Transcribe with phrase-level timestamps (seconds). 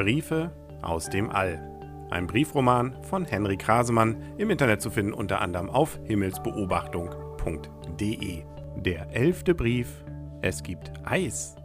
[0.00, 0.50] Briefe
[0.80, 1.60] aus dem All.
[2.10, 8.44] Ein Briefroman von Henry Krasemann, im Internet zu finden unter anderem auf himmelsbeobachtung.de.
[8.76, 10.02] Der elfte Brief.
[10.40, 11.56] Es gibt Eis.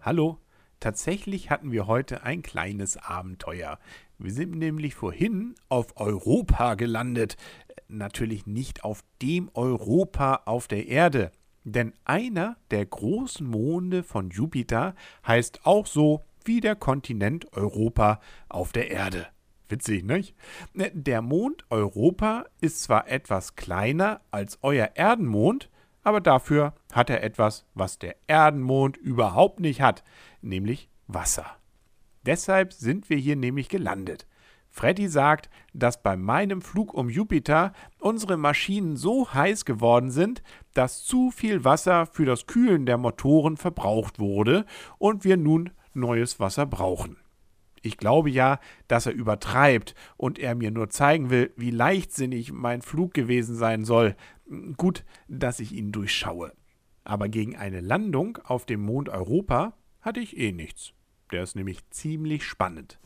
[0.00, 0.38] Hallo,
[0.80, 3.78] tatsächlich hatten wir heute ein kleines Abenteuer.
[4.16, 7.36] Wir sind nämlich vorhin auf Europa gelandet.
[7.88, 11.32] Natürlich nicht auf dem Europa auf der Erde.
[11.64, 14.94] Denn einer der großen Monde von Jupiter
[15.26, 19.26] heißt auch so wie der Kontinent Europa auf der Erde.
[19.68, 20.34] Witzig, nicht?
[20.74, 25.70] Der Mond Europa ist zwar etwas kleiner als euer Erdenmond,
[26.02, 30.04] aber dafür hat er etwas, was der Erdenmond überhaupt nicht hat,
[30.42, 31.46] nämlich Wasser.
[32.26, 34.26] Deshalb sind wir hier nämlich gelandet.
[34.68, 41.04] Freddy sagt, dass bei meinem Flug um Jupiter unsere Maschinen so heiß geworden sind, dass
[41.04, 44.66] zu viel Wasser für das Kühlen der Motoren verbraucht wurde
[44.98, 47.16] und wir nun neues Wasser brauchen.
[47.82, 52.80] Ich glaube ja, dass er übertreibt und er mir nur zeigen will, wie leichtsinnig mein
[52.80, 54.16] Flug gewesen sein soll.
[54.78, 56.52] Gut, dass ich ihn durchschaue.
[57.04, 60.94] Aber gegen eine Landung auf dem Mond Europa hatte ich eh nichts.
[61.30, 62.98] Der ist nämlich ziemlich spannend.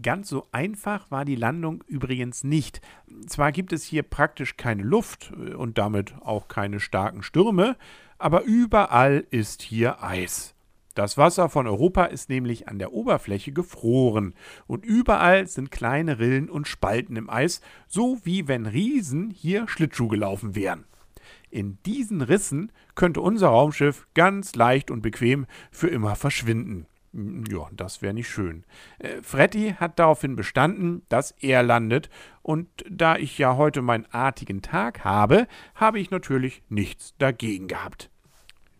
[0.00, 2.80] Ganz so einfach war die Landung übrigens nicht.
[3.26, 7.76] Zwar gibt es hier praktisch keine Luft äh, und damit auch keine starken Stürme,
[8.16, 10.54] aber überall ist hier Eis.
[10.98, 14.34] Das Wasser von Europa ist nämlich an der Oberfläche gefroren
[14.66, 20.08] und überall sind kleine Rillen und Spalten im Eis, so wie wenn Riesen hier Schlittschuh
[20.08, 20.86] gelaufen wären.
[21.50, 26.86] In diesen Rissen könnte unser Raumschiff ganz leicht und bequem für immer verschwinden.
[27.12, 28.64] Ja, das wäre nicht schön.
[28.98, 32.10] Äh, Freddy hat daraufhin bestanden, dass er landet,
[32.42, 38.10] und da ich ja heute meinen artigen Tag habe, habe ich natürlich nichts dagegen gehabt.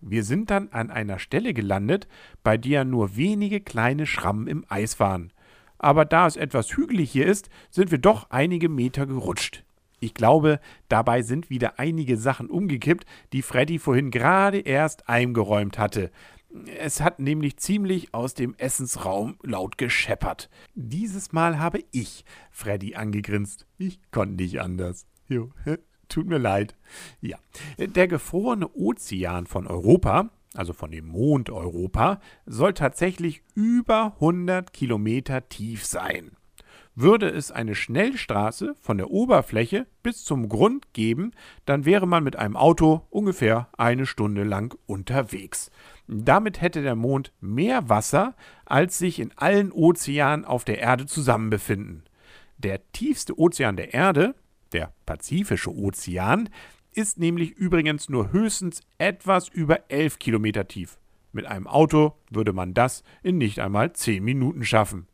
[0.00, 2.08] Wir sind dann an einer Stelle gelandet,
[2.42, 5.32] bei der nur wenige kleine Schrammen im Eis waren.
[5.78, 9.64] Aber da es etwas hügelig hier ist, sind wir doch einige Meter gerutscht.
[10.00, 16.10] Ich glaube, dabei sind wieder einige Sachen umgekippt, die Freddy vorhin gerade erst eingeräumt hatte.
[16.78, 20.48] Es hat nämlich ziemlich aus dem Essensraum laut gescheppert.
[20.74, 23.66] Dieses Mal habe ich Freddy angegrinst.
[23.76, 25.06] Ich konnte nicht anders.
[25.28, 25.50] Jo,
[26.08, 26.74] tut mir leid.
[27.20, 27.38] Ja,
[27.78, 35.48] der gefrorene Ozean von Europa, also von dem Mond Europa, soll tatsächlich über 100 Kilometer
[35.48, 36.32] tief sein.
[37.00, 41.30] Würde es eine Schnellstraße von der Oberfläche bis zum Grund geben,
[41.64, 45.70] dann wäre man mit einem Auto ungefähr eine Stunde lang unterwegs.
[46.08, 51.50] Damit hätte der Mond mehr Wasser, als sich in allen Ozeanen auf der Erde zusammen
[51.50, 52.02] befinden.
[52.56, 54.34] Der tiefste Ozean der Erde,
[54.72, 56.48] der Pazifische Ozean,
[56.92, 60.98] ist nämlich übrigens nur höchstens etwas über 11 Kilometer tief.
[61.32, 65.06] Mit einem Auto würde man das in nicht einmal 10 Minuten schaffen.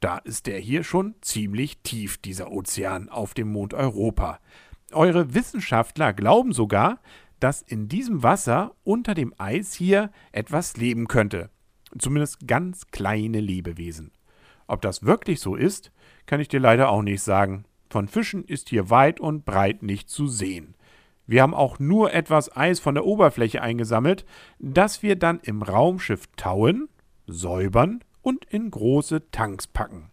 [0.00, 4.38] Da ist der hier schon ziemlich tief, dieser Ozean auf dem Mond Europa.
[4.92, 7.00] Eure Wissenschaftler glauben sogar,
[7.40, 11.50] dass in diesem Wasser unter dem Eis hier etwas leben könnte.
[11.98, 14.12] Zumindest ganz kleine Lebewesen.
[14.66, 15.92] Ob das wirklich so ist,
[16.26, 17.64] kann ich dir leider auch nicht sagen.
[17.90, 20.74] Von Fischen ist hier weit und breit nicht zu sehen.
[21.26, 24.24] Wir haben auch nur etwas Eis von der Oberfläche eingesammelt,
[24.58, 26.88] das wir dann im Raumschiff tauen,
[27.26, 30.10] säubern und in große Tanks packen.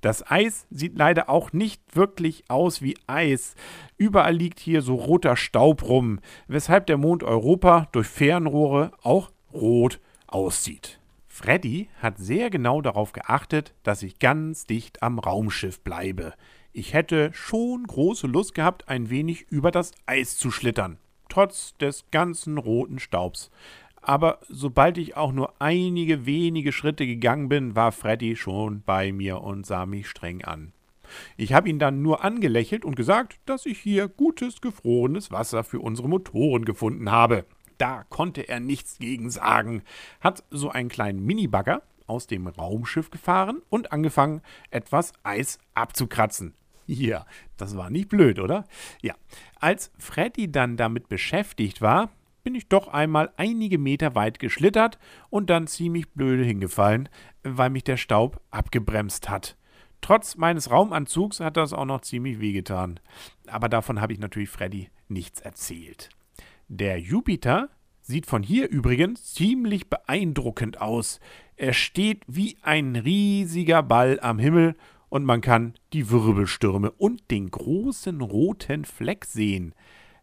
[0.00, 3.56] Das Eis sieht leider auch nicht wirklich aus wie Eis.
[3.96, 10.00] Überall liegt hier so roter Staub rum, weshalb der Mond Europa durch Fernrohre auch rot
[10.28, 10.97] aussieht.
[11.38, 16.34] Freddy hat sehr genau darauf geachtet, dass ich ganz dicht am Raumschiff bleibe.
[16.72, 20.98] Ich hätte schon große Lust gehabt, ein wenig über das Eis zu schlittern,
[21.28, 23.50] trotz des ganzen roten Staubs
[24.00, 29.42] aber sobald ich auch nur einige wenige Schritte gegangen bin, war Freddy schon bei mir
[29.42, 30.72] und sah mich streng an.
[31.36, 35.80] Ich habe ihn dann nur angelächelt und gesagt, dass ich hier gutes, gefrorenes Wasser für
[35.80, 37.44] unsere Motoren gefunden habe.
[37.78, 39.82] Da konnte er nichts gegen sagen,
[40.20, 46.54] hat so einen kleinen Minibagger aus dem Raumschiff gefahren und angefangen, etwas Eis abzukratzen.
[46.86, 47.26] Ja,
[47.56, 48.64] das war nicht blöd, oder?
[49.02, 49.14] Ja,
[49.60, 52.10] als Freddy dann damit beschäftigt war,
[52.42, 54.98] bin ich doch einmal einige Meter weit geschlittert
[55.28, 57.10] und dann ziemlich blöde hingefallen,
[57.42, 59.56] weil mich der Staub abgebremst hat.
[60.00, 63.00] Trotz meines Raumanzugs hat das auch noch ziemlich wehgetan.
[63.48, 66.08] Aber davon habe ich natürlich Freddy nichts erzählt.
[66.70, 67.70] Der Jupiter
[68.02, 71.18] sieht von hier übrigens ziemlich beeindruckend aus.
[71.56, 74.76] Er steht wie ein riesiger Ball am Himmel
[75.08, 79.74] und man kann die Wirbelstürme und den großen roten Fleck sehen.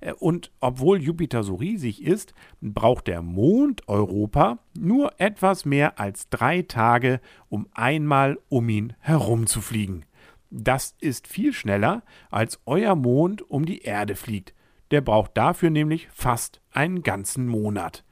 [0.02, 6.30] Äh, und obwohl Jupiter so riesig ist, braucht der Mond Europa nur etwas mehr als
[6.30, 10.06] drei Tage, um einmal um ihn herumzufliegen.
[10.52, 14.55] Das ist viel schneller, als euer Mond um die Erde fliegt.
[14.92, 18.04] Der braucht dafür nämlich fast einen ganzen Monat.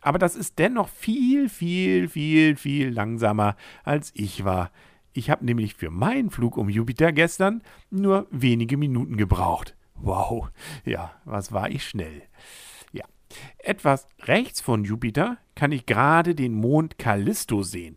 [0.00, 4.70] Aber das ist dennoch viel, viel, viel, viel langsamer, als ich war.
[5.14, 9.76] Ich habe nämlich für meinen Flug um Jupiter gestern nur wenige Minuten gebraucht.
[9.94, 10.50] Wow,
[10.84, 12.22] ja, was war ich schnell.
[12.92, 13.04] Ja,
[13.58, 17.96] etwas rechts von Jupiter kann ich gerade den Mond Callisto sehen.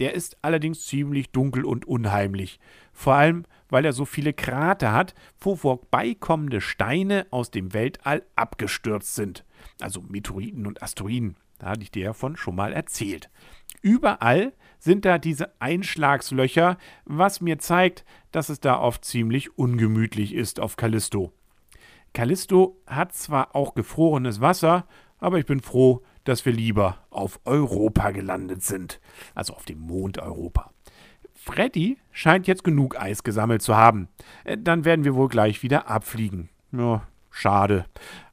[0.00, 2.60] Der ist allerdings ziemlich dunkel und unheimlich,
[2.92, 9.14] vor allem weil er so viele Krater hat, wo vorbeikommende Steine aus dem Weltall abgestürzt
[9.14, 9.44] sind.
[9.80, 11.36] Also Meteoriten und Asteroiden.
[11.58, 13.30] Da hatte ich dir davon schon mal erzählt.
[13.82, 20.60] Überall sind da diese Einschlagslöcher, was mir zeigt, dass es da oft ziemlich ungemütlich ist
[20.60, 21.32] auf Callisto.
[22.12, 24.86] Callisto hat zwar auch gefrorenes Wasser,
[25.18, 29.00] aber ich bin froh, dass wir lieber auf Europa gelandet sind,
[29.34, 30.70] also auf dem Mond Europa.
[31.34, 34.08] Freddy scheint jetzt genug Eis gesammelt zu haben.
[34.44, 36.48] Äh, dann werden wir wohl gleich wieder abfliegen.
[36.72, 37.86] Ja, schade.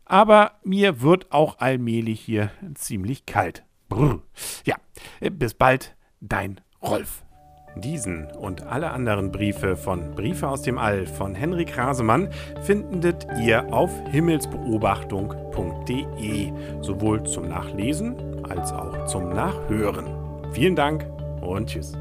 [0.05, 3.63] Aber mir wird auch allmählich hier ziemlich kalt.
[3.87, 4.21] Brr.
[4.65, 4.75] Ja,
[5.19, 7.22] äh, bis bald, dein Rolf.
[7.75, 12.29] Diesen und alle anderen Briefe von Briefe aus dem All von Henrik Rasemann
[12.61, 20.05] findet ihr auf himmelsbeobachtung.de, sowohl zum Nachlesen als auch zum Nachhören.
[20.51, 21.07] Vielen Dank
[21.41, 21.93] und tschüss.